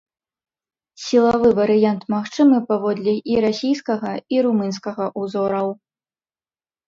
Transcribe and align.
Сілавы 1.07 1.49
варыянт 1.59 2.01
магчымы 2.13 2.57
паводле 2.71 3.13
і 3.33 3.37
расійскага, 3.45 4.11
і 4.37 4.41
румынскага 4.49 5.05
ўзораў. 5.25 5.67